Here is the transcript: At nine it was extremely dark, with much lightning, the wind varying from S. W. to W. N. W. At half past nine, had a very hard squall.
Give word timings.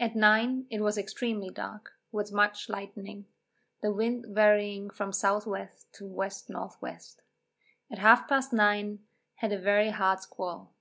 At 0.00 0.16
nine 0.16 0.66
it 0.70 0.80
was 0.80 0.98
extremely 0.98 1.48
dark, 1.50 1.92
with 2.10 2.32
much 2.32 2.68
lightning, 2.68 3.26
the 3.80 3.92
wind 3.92 4.26
varying 4.26 4.90
from 4.90 5.10
S. 5.10 5.20
W. 5.22 5.40
to 5.92 6.08
W. 6.08 6.20
N. 6.24 6.30
W. 6.52 6.96
At 7.88 7.98
half 7.98 8.26
past 8.28 8.52
nine, 8.52 9.04
had 9.36 9.52
a 9.52 9.58
very 9.60 9.90
hard 9.90 10.18
squall. 10.18 10.72